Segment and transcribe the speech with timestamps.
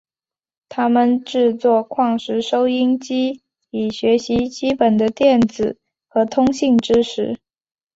[0.67, 5.77] 他们制作矿石收音机以学习基本的电子
[6.07, 7.37] 和通信知识。